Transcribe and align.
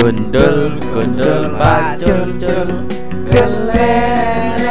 Gundul 0.00 0.80
gundul 0.80 1.60
pacul 1.60 2.24
cul 2.40 2.88
Kelengan 3.28 4.64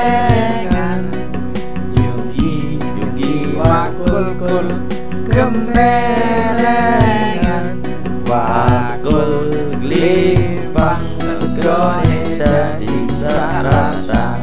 Yugi 1.93 2.81
Yugi 2.81 3.53
wakul 3.53 4.25
kul. 4.41 4.65
Kemelengan 5.29 6.57
Wakul 8.25 9.53
glipang 9.77 11.05
segone 11.21 12.41
dadi 12.41 12.89
saratan. 13.21 14.41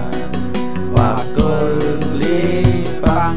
Wakul 0.94 1.98
glipang 2.14 3.34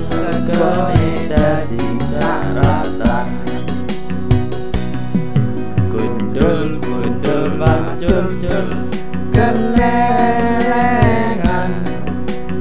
Gundul 5.90 6.78
gundul 6.78 7.19
pacul 8.00 8.32
cul 8.40 8.68
Kelengan 9.36 9.92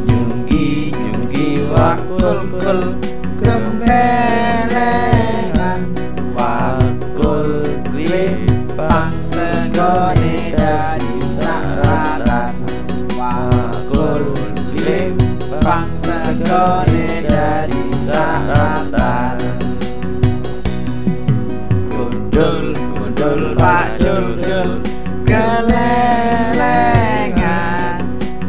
Nyunggi 0.03 0.91
nyunggi 0.91 1.63
wakul 1.71 2.43
kul 2.59 2.99
Kemelengan 3.39 4.75
Wakul 6.35 7.79
glipang 7.87 9.15
segone 9.31 10.59
dadi 10.59 11.15
saratan. 11.39 12.59
Wakul 13.15 14.35
glipang 14.75 15.87
segone 16.03 17.23
dadi 17.23 17.83
saratan. 18.03 19.39
Gundul 21.87 22.75
gundul 22.75 23.55
pacul 23.55 24.35
cul 24.43 24.71
Kelengan 25.29 26.57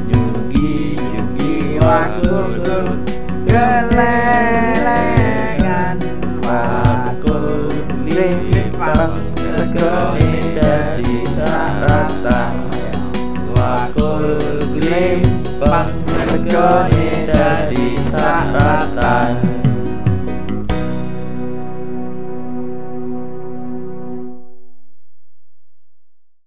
Nyunggi 0.08 0.96
nyunggi 0.96 1.76
wakul 1.76 2.64
kul 2.64 3.04
Kelengan 3.44 4.80
Wakul 6.40 7.68
glipang 8.08 9.12
segone 9.36 10.40
dadi 10.56 11.28
saratan 11.36 12.56
Wakul 13.52 14.40
glipang 14.80 15.92
segone 16.32 17.28
dadi 17.28 18.00
saratan 18.08 19.59